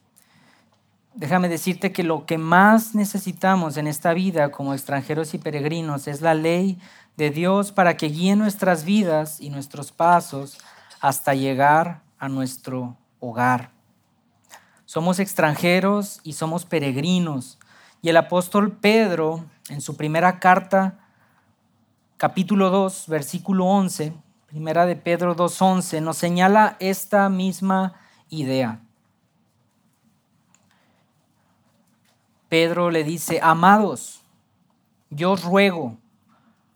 Déjame 1.13 1.49
decirte 1.49 1.91
que 1.91 2.03
lo 2.03 2.25
que 2.25 2.37
más 2.37 2.95
necesitamos 2.95 3.75
en 3.75 3.87
esta 3.87 4.13
vida 4.13 4.51
como 4.51 4.73
extranjeros 4.73 5.33
y 5.33 5.37
peregrinos 5.37 6.07
es 6.07 6.21
la 6.21 6.33
ley 6.33 6.79
de 7.17 7.29
Dios 7.29 7.73
para 7.73 7.97
que 7.97 8.07
guíe 8.07 8.37
nuestras 8.37 8.85
vidas 8.85 9.41
y 9.41 9.49
nuestros 9.49 9.91
pasos 9.91 10.57
hasta 11.01 11.33
llegar 11.33 12.01
a 12.17 12.29
nuestro 12.29 12.95
hogar. 13.19 13.71
Somos 14.85 15.19
extranjeros 15.19 16.21
y 16.23 16.33
somos 16.33 16.63
peregrinos. 16.63 17.59
Y 18.01 18.07
el 18.07 18.17
apóstol 18.17 18.71
Pedro, 18.71 19.43
en 19.67 19.81
su 19.81 19.97
primera 19.97 20.39
carta, 20.39 20.99
capítulo 22.15 22.69
2, 22.69 23.07
versículo 23.09 23.65
11, 23.65 24.13
primera 24.51 24.85
de 24.85 24.97
Pedro 24.97 25.33
2.11, 25.33 26.01
nos 26.01 26.17
señala 26.17 26.75
esta 26.81 27.29
misma 27.29 27.93
idea. 28.27 28.81
Pedro 32.49 32.91
le 32.91 33.05
dice, 33.05 33.39
amados, 33.41 34.19
yo 35.09 35.37
ruego 35.37 35.97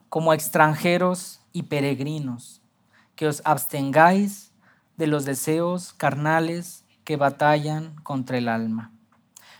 como 0.07 0.31
extranjeros 0.31 1.41
y 1.51 1.63
peregrinos, 1.63 2.61
que 3.17 3.27
os 3.27 3.41
abstengáis 3.43 4.53
de 4.95 5.07
los 5.07 5.25
deseos 5.25 5.91
carnales 5.91 6.85
que 7.03 7.17
batallan 7.17 7.93
contra 8.03 8.37
el 8.37 8.47
alma. 8.47 8.93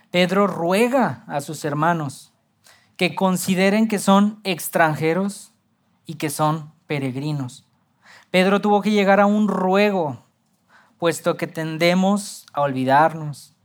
Pedro 0.10 0.48
ruega 0.48 1.26
a 1.28 1.42
sus 1.42 1.66
hermanos 1.66 2.32
que 2.96 3.14
consideren 3.14 3.90
que 3.90 4.00
son 4.00 4.40
extranjeros 4.46 5.52
y 6.06 6.14
que 6.14 6.30
son 6.30 6.72
peregrinos. 6.88 7.65
Pedro 8.36 8.60
tuvo 8.60 8.82
que 8.82 8.92
llegar 8.92 9.22
a 9.22 9.28
un 9.28 9.48
ruego, 9.48 10.22
puesto 11.00 11.38
que 11.38 11.48
tendemos 11.48 12.46
a 12.52 12.64
olvidarnos, 12.64 13.56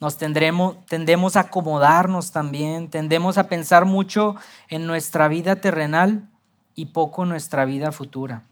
nos 0.00 0.18
tendremos, 0.18 0.84
tendemos 0.86 1.36
a 1.36 1.42
acomodarnos 1.42 2.32
también, 2.32 2.90
tendemos 2.90 3.38
a 3.38 3.46
pensar 3.46 3.84
mucho 3.84 4.34
en 4.68 4.88
nuestra 4.88 5.28
vida 5.28 5.60
terrenal 5.60 6.28
y 6.74 6.86
poco 6.86 7.22
en 7.22 7.28
nuestra 7.28 7.64
vida 7.64 7.92
futura, 7.92 8.42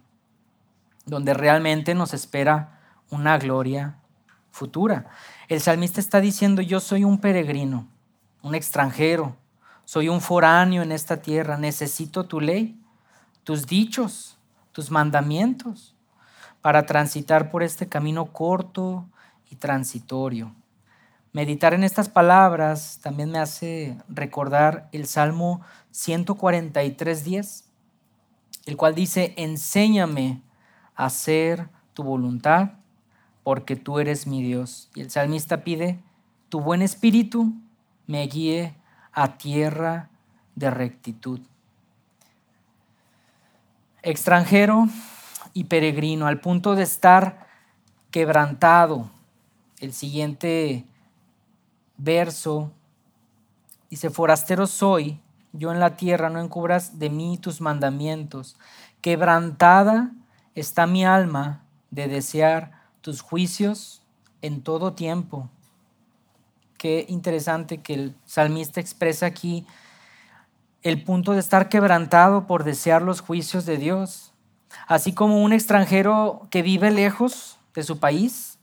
donde 1.07 1.35
realmente 1.35 1.93
nos 1.93 2.15
espera 2.15 2.79
una 3.11 3.37
gloria 3.37 3.97
futura. 4.53 5.07
El 5.49 5.61
salmista 5.61 5.99
está 5.99 6.21
diciendo, 6.21 6.63
yo 6.63 6.79
soy 6.79 7.03
un 7.03 7.19
peregrino, 7.19 7.89
un 8.43 8.55
extranjero, 8.55 9.35
soy 9.85 10.09
un 10.09 10.21
foráneo 10.21 10.85
en 10.85 10.93
esta 10.93 11.17
tierra, 11.17 11.59
necesito 11.59 12.27
tu 12.27 12.41
ley, 12.41 12.81
tus 13.43 13.67
dichos, 13.67 14.38
tus 14.79 14.93
mandamientos, 14.93 15.97
para 16.63 16.87
transitar 16.87 17.51
por 17.51 17.65
este 17.65 17.89
camino 17.89 18.27
corto 18.27 19.09
y 19.51 19.57
transitorio. 19.57 20.55
Meditar 21.33 21.75
en 21.75 21.83
estas 21.83 22.09
palabras 22.09 23.01
también 23.03 23.33
me 23.33 23.41
hace 23.41 23.99
recordar 24.09 24.89
el 24.93 25.07
Salmo 25.07 25.63
143.10, 25.93 27.65
el 28.67 28.77
cual 28.77 28.95
dice, 28.95 29.35
enséñame 29.37 30.43
a 30.95 31.07
hacer 31.07 31.69
tu 31.93 32.05
voluntad, 32.05 32.75
porque 33.43 33.75
tú 33.75 33.99
eres 33.99 34.29
mi 34.29 34.45
Dios. 34.45 34.91
Y 34.95 35.01
el 35.01 35.11
salmista 35.11 35.65
pide, 35.65 35.99
tu 36.51 36.61
buen 36.61 36.83
espíritu 36.83 37.53
me 38.07 38.25
guíe 38.29 38.77
a 39.11 39.39
tierra 39.39 40.09
de 40.55 40.71
rectitud. 40.71 41.41
Extranjero 44.09 44.89
y 45.53 45.65
peregrino, 45.65 46.29
al 46.29 46.41
punto 46.41 46.75
de 46.75 46.83
estar 46.83 47.47
quebrantado. 48.11 49.11
El 49.81 49.93
siguiente 49.93 50.87
verso 51.99 52.73
dice, 53.91 54.09
forastero 54.09 54.67
soy, 54.67 55.21
yo 55.53 55.73
en 55.73 55.79
la 55.79 55.99
tierra, 55.99 56.31
no 56.31 56.41
encubras 56.41 56.99
de 56.99 57.11
mí 57.11 57.37
tus 57.37 57.61
mandamientos. 57.61 58.57
Quebrantada 59.03 60.13
está 60.55 60.87
mi 60.87 61.05
alma 61.05 61.67
de 61.91 62.09
desear 62.09 62.81
tus 63.03 63.21
juicios 63.21 64.01
en 64.41 64.63
todo 64.63 64.95
tiempo. 64.95 65.51
Qué 66.79 67.05
interesante 67.11 67.83
que 67.83 67.93
el 67.93 68.17
salmista 68.25 68.81
expresa 68.81 69.27
aquí 69.27 69.67
el 70.83 71.03
punto 71.03 71.33
de 71.33 71.41
estar 71.41 71.69
quebrantado 71.69 72.47
por 72.47 72.65
desear 72.65 73.03
los 73.03 73.21
juicios 73.21 73.67
de 73.67 73.77
Dios, 73.77 74.33
así 74.87 75.13
como 75.13 75.43
un 75.43 75.53
extranjero 75.53 76.47
que 76.51 76.63
vive 76.63 76.91
lejos 76.91 77.59
de 77.75 77.83
su 77.83 77.99
país 77.99 78.59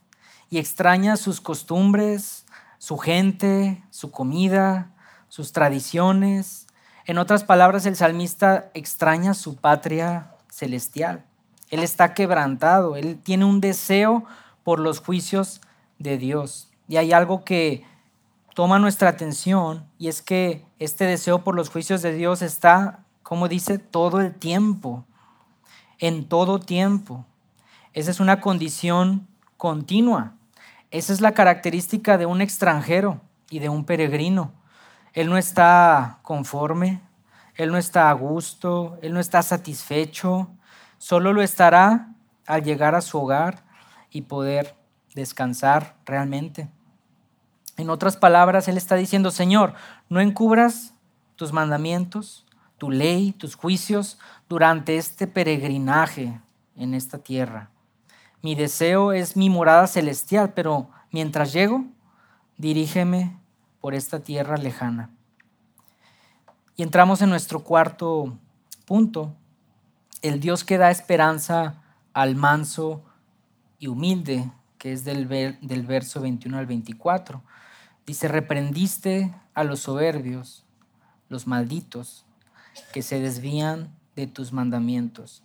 y 0.48 0.58
extraña 0.58 1.16
sus 1.16 1.40
costumbres, 1.40 2.46
su 2.78 2.98
gente, 2.98 3.82
su 3.90 4.10
comida, 4.10 4.90
sus 5.28 5.52
tradiciones. 5.52 6.66
En 7.04 7.18
otras 7.18 7.44
palabras, 7.44 7.86
el 7.86 7.96
salmista 7.96 8.70
extraña 8.74 9.34
su 9.34 9.56
patria 9.56 10.32
celestial. 10.50 11.24
Él 11.70 11.82
está 11.82 12.14
quebrantado, 12.14 12.96
él 12.96 13.18
tiene 13.22 13.44
un 13.44 13.60
deseo 13.60 14.24
por 14.62 14.78
los 14.78 15.00
juicios 15.00 15.60
de 15.98 16.16
Dios. 16.16 16.70
Y 16.88 16.96
hay 16.96 17.12
algo 17.12 17.44
que 17.44 17.84
toma 18.56 18.78
nuestra 18.78 19.10
atención 19.10 19.84
y 19.98 20.08
es 20.08 20.22
que 20.22 20.64
este 20.78 21.04
deseo 21.04 21.44
por 21.44 21.54
los 21.54 21.68
juicios 21.68 22.00
de 22.00 22.14
Dios 22.14 22.40
está, 22.40 23.04
como 23.22 23.48
dice, 23.48 23.76
todo 23.76 24.22
el 24.22 24.34
tiempo, 24.34 25.04
en 25.98 26.26
todo 26.26 26.58
tiempo. 26.58 27.26
Esa 27.92 28.10
es 28.10 28.18
una 28.18 28.40
condición 28.40 29.28
continua. 29.58 30.32
Esa 30.90 31.12
es 31.12 31.20
la 31.20 31.34
característica 31.34 32.16
de 32.16 32.24
un 32.24 32.40
extranjero 32.40 33.20
y 33.50 33.58
de 33.58 33.68
un 33.68 33.84
peregrino. 33.84 34.54
Él 35.12 35.28
no 35.28 35.36
está 35.36 36.20
conforme, 36.22 37.02
él 37.56 37.70
no 37.70 37.76
está 37.76 38.08
a 38.08 38.14
gusto, 38.14 38.98
él 39.02 39.12
no 39.12 39.20
está 39.20 39.42
satisfecho, 39.42 40.48
Solo 40.96 41.34
lo 41.34 41.42
estará 41.42 42.08
al 42.46 42.62
llegar 42.62 42.94
a 42.94 43.02
su 43.02 43.18
hogar 43.18 43.64
y 44.10 44.22
poder 44.22 44.74
descansar 45.14 45.96
realmente. 46.06 46.70
En 47.76 47.90
otras 47.90 48.16
palabras, 48.16 48.68
Él 48.68 48.76
está 48.76 48.96
diciendo, 48.96 49.30
Señor, 49.30 49.74
no 50.08 50.20
encubras 50.20 50.94
tus 51.36 51.52
mandamientos, 51.52 52.46
tu 52.78 52.90
ley, 52.90 53.32
tus 53.32 53.54
juicios 53.54 54.18
durante 54.48 54.96
este 54.96 55.26
peregrinaje 55.26 56.40
en 56.76 56.94
esta 56.94 57.18
tierra. 57.18 57.70
Mi 58.42 58.54
deseo 58.54 59.12
es 59.12 59.36
mi 59.36 59.50
morada 59.50 59.86
celestial, 59.86 60.52
pero 60.54 60.88
mientras 61.10 61.52
llego, 61.52 61.84
dirígeme 62.56 63.36
por 63.80 63.94
esta 63.94 64.20
tierra 64.20 64.56
lejana. 64.56 65.10
Y 66.76 66.82
entramos 66.82 67.22
en 67.22 67.30
nuestro 67.30 67.60
cuarto 67.64 68.38
punto, 68.84 69.34
el 70.22 70.40
Dios 70.40 70.64
que 70.64 70.78
da 70.78 70.90
esperanza 70.90 71.82
al 72.12 72.36
manso 72.36 73.02
y 73.78 73.88
humilde, 73.88 74.50
que 74.78 74.92
es 74.92 75.04
del, 75.04 75.28
del 75.28 75.86
verso 75.86 76.20
21 76.20 76.58
al 76.58 76.66
24. 76.66 77.42
Dice, 78.06 78.28
reprendiste 78.28 79.34
a 79.54 79.64
los 79.64 79.80
soberbios, 79.80 80.64
los 81.28 81.48
malditos, 81.48 82.24
que 82.92 83.02
se 83.02 83.20
desvían 83.20 83.90
de 84.14 84.28
tus 84.28 84.52
mandamientos. 84.52 85.42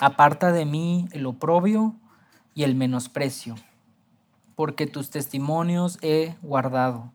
Aparta 0.00 0.52
de 0.52 0.64
mí 0.64 1.08
el 1.10 1.26
oprobio 1.26 1.96
y 2.54 2.62
el 2.62 2.76
menosprecio, 2.76 3.56
porque 4.54 4.86
tus 4.86 5.10
testimonios 5.10 5.98
he 6.00 6.36
guardado. 6.42 7.12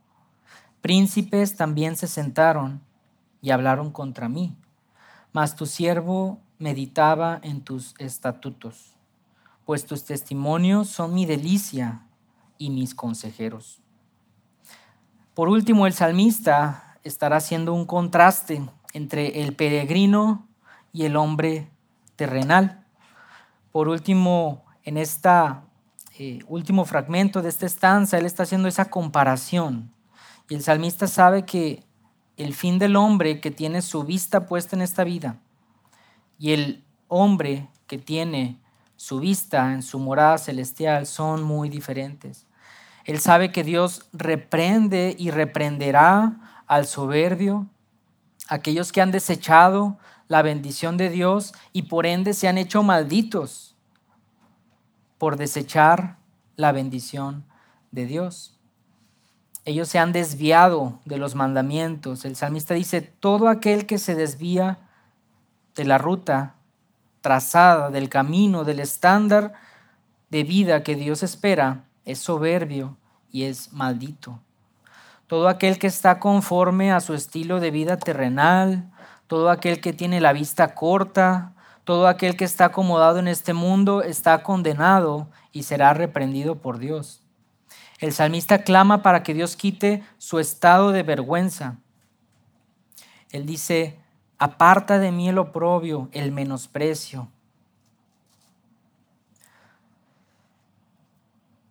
Príncipes 0.82 1.56
también 1.56 1.96
se 1.96 2.08
sentaron 2.08 2.82
y 3.42 3.52
hablaron 3.52 3.92
contra 3.92 4.28
mí, 4.28 4.58
mas 5.32 5.56
tu 5.56 5.66
siervo 5.66 6.42
meditaba 6.60 7.40
en 7.44 7.62
tus 7.62 7.96
estatutos, 7.98 8.98
pues 9.66 9.86
tus 9.86 10.04
testimonios 10.04 10.90
son 10.90 11.14
mi 11.14 11.26
delicia 11.26 12.06
y 12.58 12.70
mis 12.70 12.94
consejeros. 12.94 13.83
Por 15.34 15.50
último, 15.50 15.88
el 15.88 15.93
salmista 15.93 16.98
estará 17.04 17.38
haciendo 17.38 17.74
un 17.74 17.86
contraste 17.86 18.62
entre 18.93 19.41
el 19.41 19.56
peregrino 19.56 20.48
y 20.91 21.06
el 21.06 21.15
hombre 21.15 21.69
terrenal. 22.15 22.86
Por 23.72 23.88
último, 23.88 24.63
en 24.84 24.98
este 24.98 25.30
último 26.48 26.86
fragmento 26.86 27.41
de 27.41 27.50
esta 27.50 27.65
estanza, 27.65 28.17
él 28.17 28.26
está 28.26 28.43
haciendo 28.43 28.67
esa 28.67 28.91
comparación. 28.91 29.91
Y 30.50 30.56
el 30.56 30.62
salmista 30.62 31.08
sabe 31.08 31.46
que 31.46 31.84
el 32.38 32.54
fin 32.54 32.78
del 32.78 32.96
hombre 32.96 33.39
que 33.39 33.50
tiene 33.50 33.82
su 33.82 34.04
vista 34.04 34.46
puesta 34.48 34.76
en 34.76 34.82
esta 34.82 35.04
vida 35.04 35.39
y 36.38 36.52
el 36.52 36.84
hombre 37.08 37.69
que 37.88 37.98
tiene 37.98 38.60
su 38.96 39.19
vista 39.19 39.74
en 39.74 39.82
su 39.82 40.00
morada 40.00 40.38
celestial 40.38 41.06
son 41.06 41.43
muy 41.43 41.69
diferentes. 41.69 42.46
Él 43.06 43.20
sabe 43.20 43.52
que 43.52 43.63
Dios 43.63 44.08
reprende 44.13 45.16
y 45.18 45.32
reprenderá 45.32 46.63
al 46.68 46.88
soberbio, 46.88 47.68
aquellos 48.48 48.92
que 48.92 49.02
han 49.02 49.12
desechado 49.12 49.98
la 50.28 50.42
bendición 50.42 50.98
de 50.98 51.10
Dios 51.10 51.54
y 51.74 51.84
por 51.84 52.06
ende 52.06 52.34
se 52.34 52.48
han 52.48 52.58
hecho 52.58 52.84
malditos 52.84 53.76
por 55.18 55.38
desechar 55.38 56.18
la 56.56 56.72
bendición 56.72 57.46
de 57.92 58.06
Dios. 58.06 58.58
Ellos 59.66 59.88
se 59.88 60.00
han 60.00 60.12
desviado 60.12 61.00
de 61.06 61.18
los 61.18 61.36
mandamientos. 61.36 62.26
El 62.26 62.36
salmista 62.36 62.74
dice, 62.74 63.02
todo 63.02 63.48
aquel 63.48 63.86
que 63.86 63.98
se 63.98 64.16
desvía 64.16 64.80
de 65.76 65.86
la 65.86 65.98
ruta 65.98 66.56
trazada, 67.22 67.89
del 67.89 68.10
camino, 68.10 68.66
del 68.66 68.80
estándar 68.80 69.54
de 70.30 70.44
vida 70.44 70.84
que 70.84 70.96
Dios 70.96 71.24
espera, 71.24 71.86
es 72.06 72.20
soberbio 72.20 72.98
y 73.32 73.44
es 73.44 73.74
maldito. 73.74 74.39
Todo 75.28 75.48
aquel 75.48 75.80
que 75.80 75.88
está 75.88 76.20
conforme 76.20 76.92
a 76.92 77.00
su 77.00 77.13
estilo 77.13 77.60
de 77.60 77.72
vida 77.72 77.98
terrenal, 77.98 78.92
todo 79.28 79.50
aquel 79.50 79.82
que 79.82 79.94
tiene 79.94 80.22
la 80.22 80.34
vista 80.34 80.76
corta, 80.76 81.54
todo 81.84 82.08
aquel 82.08 82.38
que 82.38 82.46
está 82.46 82.66
acomodado 82.66 83.20
en 83.20 83.28
este 83.28 83.54
mundo 83.54 84.04
está 84.04 84.44
condenado 84.44 85.30
y 85.52 85.63
será 85.63 85.94
reprendido 85.94 86.56
por 86.56 86.78
Dios. 86.78 87.22
El 88.00 88.13
salmista 88.13 88.63
clama 88.63 89.02
para 89.02 89.24
que 89.24 89.34
Dios 89.34 89.56
quite 89.56 90.04
su 90.18 90.39
estado 90.39 90.92
de 90.92 91.04
vergüenza. 91.04 91.78
Él 93.32 93.46
dice, 93.46 94.00
Aparta 94.44 95.00
de 95.00 95.12
mí 95.12 95.30
el 95.30 95.38
oprobio, 95.38 96.10
el 96.12 96.34
menosprecio. 96.34 97.30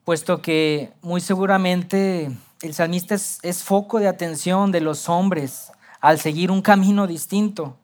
Puesto 0.05 0.43
que 0.43 0.93
muy 1.01 1.21
seguramente 1.21 2.37
el 2.61 2.75
salmista 2.75 3.15
es, 3.15 3.62
foco 3.62 4.01
de 4.01 4.09
atención 4.09 4.73
de 4.73 4.81
los 4.81 5.09
hombres 5.09 5.71
al 6.01 6.19
seguir 6.19 6.51
un 6.51 6.61
camino 6.61 7.07
distinto. 7.07 7.77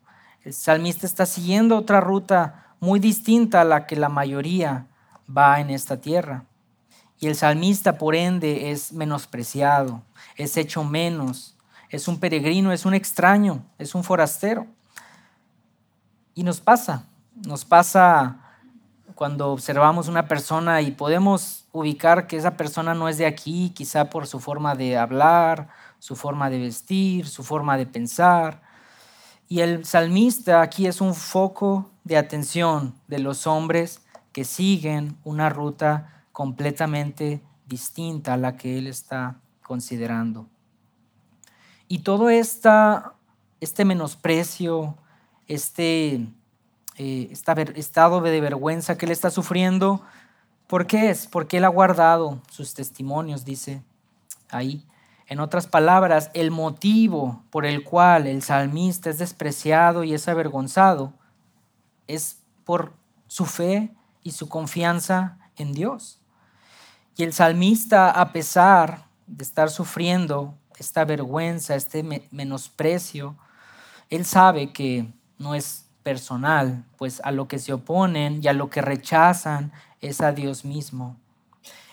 El 0.43 0.53
salmista 0.53 1.07
está 1.07 1.27
siguiendo 1.27 1.77
otra 1.77 2.01
ruta 2.01 2.75
muy 2.81 2.99
distinta 2.99 3.61
a 3.61 3.65
la 3.65 3.87
que 3.87 3.95
la 3.95 4.09
mayoría 4.09 4.87
va 5.29 5.61
en 5.61 5.71
esta 5.71 6.01
tierra. 6.01 6.45
Y 7.21 7.29
el 7.29 7.37
salmista, 7.37 7.99
por 7.99 8.17
ende, 8.17 8.73
es 8.73 8.93
menospreciado, 8.93 10.03
es 10.37 10.57
hecho 10.57 10.83
menos, 10.83 11.57
es 11.89 12.09
un 12.09 12.19
peregrino, 12.19 12.73
es 12.73 12.85
un 12.85 12.95
extraño, 12.95 13.65
es 13.79 13.95
un 13.95 14.03
forastero. 14.03 14.67
Y 16.35 16.43
nos 16.43 16.61
pasa, 16.61 17.05
nos 17.47 17.65
pasa 17.65 18.48
cuando 19.19 19.51
observamos 19.51 20.07
una 20.07 20.29
persona 20.29 20.81
y 20.81 20.93
podemos 20.93 21.65
ubicar 21.73 22.29
que 22.29 22.37
esa 22.37 22.57
persona 22.57 22.95
no 22.95 23.09
es 23.09 23.19
de 23.19 23.27
aquí, 23.27 23.73
quizá 23.75 24.11
por 24.11 24.29
su 24.29 24.39
forma 24.39 24.77
de 24.77 24.97
hablar, 24.97 25.71
su 25.99 26.15
forma 26.15 26.49
de 26.51 26.61
vestir, 26.61 27.27
su 27.27 27.43
forma 27.43 27.77
de 27.77 27.87
pensar. 27.87 28.63
Y 29.49 29.59
el 29.59 29.85
salmista 29.85 30.63
aquí 30.63 30.87
es 30.87 31.01
un 31.01 31.17
foco 31.17 31.91
de 32.05 32.17
atención 32.17 32.95
de 33.09 33.19
los 33.19 33.49
hombres 33.49 34.03
que 34.31 34.45
siguen 34.45 35.17
una 35.25 35.49
ruta 35.49 36.23
completamente 36.31 37.43
distinta 37.67 38.35
a 38.35 38.37
la 38.37 38.57
que 38.57 38.79
él 38.79 38.87
está 38.87 39.41
considerando. 39.65 40.47
Y 41.89 42.05
todo 42.05 42.31
este 42.31 43.85
menosprecio, 43.85 44.97
este 45.49 46.29
eh, 46.99 47.31
estado 47.31 48.21
de 48.21 48.41
vergüenza 48.41 48.99
que 48.99 49.07
él 49.07 49.13
está 49.13 49.31
sufriendo, 49.31 50.03
¿por 50.67 50.87
qué 50.87 51.11
es? 51.11 51.27
Porque 51.27 51.57
él 51.57 51.65
ha 51.65 51.69
guardado 51.69 52.43
sus 52.51 52.75
testimonios, 52.75 53.45
dice 53.45 53.83
ahí. 54.51 54.85
En 55.27 55.41
otras 55.41 55.67
palabras, 55.67 56.31
el 56.35 56.51
motivo 56.51 57.43
por 57.51 57.67
el 57.67 57.85
cual 57.85 58.27
el 58.27 58.43
salmista 58.43 59.11
es 59.11 59.19
despreciado 59.19 60.05
y 60.05 60.15
es 60.15 60.27
avergonzado 60.29 61.13
es 62.09 62.39
por 62.65 62.95
su 63.29 63.47
fe 63.47 63.95
y 64.25 64.33
su 64.33 64.49
confianza 64.49 65.39
en 65.57 65.73
Dios. 65.73 66.19
Y 67.17 67.23
el 67.23 67.33
salmista, 67.33 68.11
a 68.11 68.33
pesar 68.33 69.07
de 69.27 69.45
estar 69.45 69.71
sufriendo 69.71 70.55
esta 70.79 71.05
vergüenza, 71.05 71.75
este 71.75 72.03
menosprecio, 72.31 73.37
él 74.11 74.25
sabe 74.25 74.73
que 74.73 75.13
no 75.37 75.55
es 75.55 75.85
personal, 76.03 76.85
pues 76.97 77.21
a 77.25 77.31
lo 77.31 77.49
que 77.49 77.59
se 77.59 77.73
oponen 77.73 78.41
y 78.43 78.49
a 78.49 78.53
lo 78.53 78.71
que 78.71 78.83
rechazan 78.83 79.73
es 80.01 80.21
a 80.21 80.33
Dios 80.33 80.65
mismo. 80.65 81.17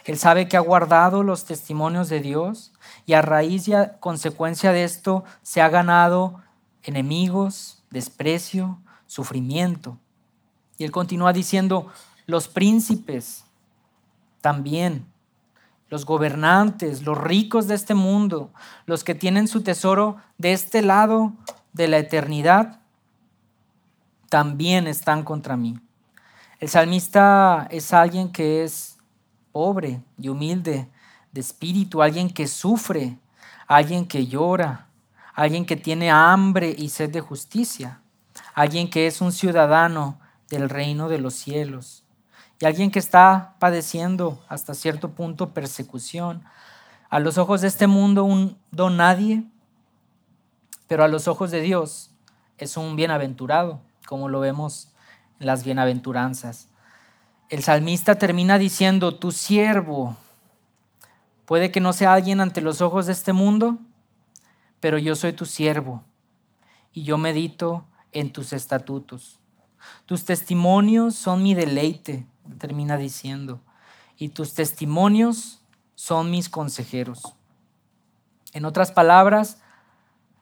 Él 0.06 0.18
sabe 0.18 0.48
que 0.48 0.56
ha 0.56 0.62
guardado 0.62 1.24
los 1.24 1.46
testimonios 1.46 2.10
de 2.10 2.20
Dios 2.20 2.72
y 3.06 3.13
a 3.13 3.22
raíz 3.22 3.68
y 3.68 3.74
a 3.74 3.98
consecuencia 4.00 4.72
de 4.72 4.84
esto 4.84 5.24
se 5.41 5.62
ha 5.62 5.70
ganado 5.70 6.41
enemigos, 6.84 7.84
desprecio, 7.89 8.80
sufrimiento. 9.08 9.98
Y 10.78 10.84
él 10.84 10.91
continúa 10.91 11.34
diciendo, 11.34 11.88
los 12.28 12.48
príncipes 12.48 13.46
también, 14.41 15.06
los 15.89 16.06
gobernantes, 16.06 17.04
los 17.04 17.18
ricos 17.18 17.68
de 17.68 17.76
este 17.76 17.96
mundo, 17.96 18.52
los 18.86 19.04
que 19.04 19.15
tienen 19.15 19.48
su 19.48 19.62
tesoro 19.62 20.18
de 20.38 20.54
este 20.54 20.82
lado 20.82 21.34
de 21.74 21.88
la 21.88 21.98
eternidad, 21.98 22.80
también 24.36 24.86
están 24.86 25.24
contra 25.24 25.56
mí. 25.56 25.80
El 26.60 26.67
salmista 26.67 27.69
es 27.71 27.93
alguien 27.93 28.34
que 28.34 28.65
es 28.65 28.98
pobre 29.54 30.02
y 30.17 30.28
humilde 30.28 30.89
de 31.32 31.39
espíritu, 31.39 32.02
alguien 32.02 32.30
que 32.30 32.45
sufre, 32.45 33.17
alguien 33.65 34.06
que 34.06 34.28
llora, 34.28 34.88
alguien 35.34 35.65
que 35.65 35.78
tiene 35.78 36.12
hambre 36.12 36.76
y 36.78 36.89
sed 36.89 37.12
de 37.12 37.21
justicia, 37.21 38.02
alguien 38.54 38.89
que 38.89 39.08
es 39.08 39.21
un 39.21 39.32
ciudadano 39.32 40.19
del 40.50 40.67
reino 40.67 41.08
de 41.08 41.19
los 41.19 41.34
cielos 41.36 42.04
y 42.60 42.65
alguien 42.65 42.91
que 42.91 43.00
está 43.00 43.56
padeciendo 43.58 44.43
hasta 44.50 44.74
cierto 44.74 45.12
punto 45.12 45.54
persecución. 45.54 46.43
A 47.10 47.21
los 47.21 47.38
ojos 47.38 47.62
de 47.62 47.69
este 47.69 47.88
mundo 47.88 48.26
un 48.26 48.58
don 48.69 48.98
nadie, 48.98 49.45
pero 50.89 51.06
a 51.06 51.08
los 51.08 51.30
ojos 51.30 51.52
de 51.52 51.62
Dios 51.62 52.12
es 52.58 52.76
un 52.76 52.98
bienaventurado 52.98 53.85
como 54.06 54.30
lo 54.30 54.39
vemos 54.39 54.94
en 55.39 55.48
las 55.48 55.63
bienaventuranzas. 55.63 56.70
El 57.50 57.63
salmista 57.63 58.15
termina 58.15 58.58
diciendo, 58.58 59.15
tu 59.15 59.32
siervo, 59.32 60.18
puede 61.46 61.72
que 61.72 61.80
no 61.80 61.94
sea 61.94 62.13
alguien 62.13 62.41
ante 62.41 62.62
los 62.62 62.82
ojos 62.82 63.06
de 63.06 63.12
este 63.12 63.34
mundo, 63.34 63.78
pero 64.80 64.98
yo 64.98 65.15
soy 65.15 65.34
tu 65.34 65.46
siervo 65.46 66.04
y 66.91 67.04
yo 67.04 67.18
medito 67.18 67.86
en 68.12 68.32
tus 68.32 68.54
estatutos. 68.54 69.39
Tus 70.06 70.26
testimonios 70.26 71.15
son 71.15 71.44
mi 71.44 71.54
deleite, 71.54 72.26
termina 72.58 72.98
diciendo, 72.98 73.62
y 74.18 74.30
tus 74.30 74.54
testimonios 74.54 75.62
son 75.96 76.32
mis 76.32 76.50
consejeros. 76.50 77.36
En 78.54 78.65
otras 78.65 78.91
palabras, 78.91 79.62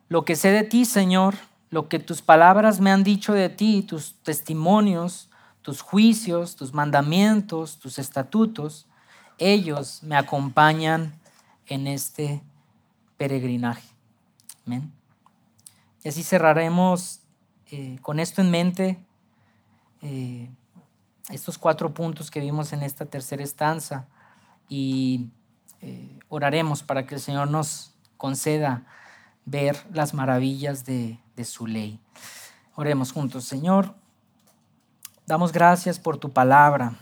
lo 0.08 0.24
que 0.24 0.36
sé 0.36 0.52
de 0.52 0.64
ti, 0.64 0.86
Señor, 0.86 1.36
lo 1.74 1.90
que 1.90 1.98
tus 1.98 2.22
palabras 2.22 2.80
me 2.80 2.92
han 2.92 3.04
dicho 3.04 3.34
de 3.34 3.50
ti, 3.50 3.82
tus 3.82 4.14
testimonios, 4.22 5.32
tus 5.64 5.82
juicios, 5.82 6.56
tus 6.56 6.72
mandamientos, 6.72 7.80
tus 7.80 7.98
estatutos, 7.98 8.86
ellos 9.40 10.04
me 10.04 10.16
acompañan 10.16 11.20
en 11.66 11.88
este 11.88 12.44
peregrinaje. 13.18 13.90
Amén. 14.68 14.94
Y 16.04 16.10
así 16.10 16.22
cerraremos 16.22 17.22
eh, 17.72 17.98
con 18.04 18.20
esto 18.20 18.42
en 18.42 18.52
mente 18.52 19.04
eh, 20.04 20.52
estos 21.30 21.58
cuatro 21.58 21.92
puntos 21.92 22.30
que 22.30 22.40
vimos 22.40 22.72
en 22.72 22.84
esta 22.84 23.08
tercera 23.08 23.42
estanza 23.42 24.06
y 24.70 25.32
eh, 25.82 26.20
oraremos 26.30 26.84
para 26.84 27.08
que 27.08 27.16
el 27.16 27.22
Señor 27.22 27.50
nos 27.50 27.96
conceda 28.18 28.86
ver 29.46 29.78
las 29.92 30.14
maravillas 30.14 30.86
de, 30.86 31.20
de 31.36 31.46
su 31.46 31.68
ley. 31.68 32.00
Oremos 32.76 33.12
juntos, 33.12 33.46
Señor. 33.46 33.94
Damos 35.26 35.52
gracias 35.52 36.00
por 36.00 36.18
tu 36.18 36.32
palabra. 36.32 36.94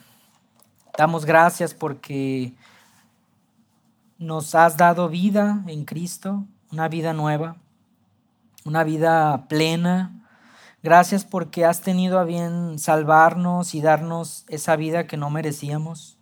Damos 0.97 1.25
gracias 1.25 1.73
porque 1.73 2.53
nos 4.17 4.53
has 4.53 4.77
dado 4.77 5.09
vida 5.09 5.63
en 5.65 5.85
Cristo, 5.85 6.45
una 6.71 6.87
vida 6.87 7.13
nueva, 7.13 7.55
una 8.65 8.83
vida 8.83 9.47
plena. 9.47 10.11
Gracias 10.83 11.25
porque 11.25 11.65
has 11.65 11.81
tenido 11.81 12.19
a 12.19 12.23
bien 12.23 12.77
salvarnos 12.77 13.73
y 13.73 13.81
darnos 13.81 14.45
esa 14.47 14.75
vida 14.75 15.07
que 15.07 15.17
no 15.17 15.29
merecíamos, 15.29 16.17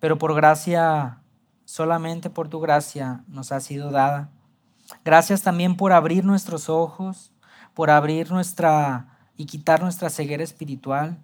pero 0.00 0.18
por 0.18 0.34
gracia, 0.34 1.20
solamente 1.64 2.28
por 2.28 2.48
tu 2.48 2.60
gracia 2.60 3.24
nos 3.28 3.52
ha 3.52 3.60
sido 3.60 3.90
dada. 3.90 4.28
Gracias 5.04 5.42
también 5.42 5.76
por 5.76 5.92
abrir 5.92 6.24
nuestros 6.24 6.68
ojos, 6.68 7.32
por 7.74 7.90
abrir 7.90 8.30
nuestra 8.30 9.08
y 9.36 9.46
quitar 9.46 9.82
nuestra 9.82 10.10
ceguera 10.10 10.44
espiritual 10.44 11.18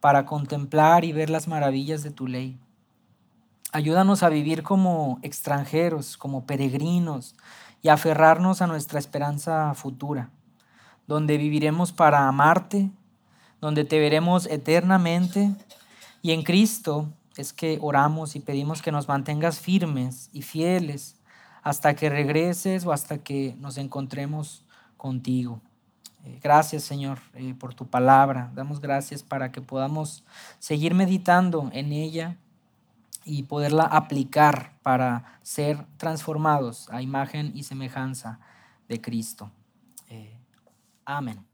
para 0.00 0.26
contemplar 0.26 1.04
y 1.04 1.12
ver 1.12 1.30
las 1.30 1.46
maravillas 1.46 2.02
de 2.02 2.10
tu 2.10 2.26
ley. 2.26 2.58
Ayúdanos 3.72 4.22
a 4.22 4.28
vivir 4.28 4.62
como 4.62 5.20
extranjeros, 5.22 6.16
como 6.16 6.44
peregrinos 6.44 7.36
y 7.82 7.88
aferrarnos 7.88 8.62
a 8.62 8.66
nuestra 8.66 8.98
esperanza 8.98 9.72
futura, 9.74 10.30
donde 11.06 11.36
viviremos 11.36 11.92
para 11.92 12.26
amarte, 12.26 12.90
donde 13.60 13.84
te 13.84 14.00
veremos 14.00 14.46
eternamente 14.46 15.54
y 16.22 16.32
en 16.32 16.42
Cristo 16.42 17.08
es 17.36 17.52
que 17.52 17.78
oramos 17.80 18.36
y 18.36 18.40
pedimos 18.40 18.82
que 18.82 18.92
nos 18.92 19.08
mantengas 19.08 19.60
firmes 19.60 20.28
y 20.32 20.42
fieles 20.42 21.16
hasta 21.62 21.94
que 21.94 22.08
regreses 22.08 22.86
o 22.86 22.92
hasta 22.92 23.18
que 23.18 23.54
nos 23.58 23.78
encontremos 23.78 24.64
contigo. 24.96 25.60
Eh, 26.24 26.38
gracias 26.42 26.82
Señor 26.82 27.18
eh, 27.34 27.54
por 27.58 27.74
tu 27.74 27.86
palabra. 27.86 28.50
Damos 28.54 28.80
gracias 28.80 29.22
para 29.22 29.52
que 29.52 29.60
podamos 29.60 30.24
seguir 30.58 30.94
meditando 30.94 31.70
en 31.72 31.92
ella 31.92 32.36
y 33.24 33.44
poderla 33.44 33.84
aplicar 33.84 34.72
para 34.82 35.38
ser 35.42 35.84
transformados 35.96 36.88
a 36.90 37.02
imagen 37.02 37.52
y 37.54 37.64
semejanza 37.64 38.38
de 38.88 39.00
Cristo. 39.00 39.50
Eh, 40.08 40.36
amén. 41.04 41.49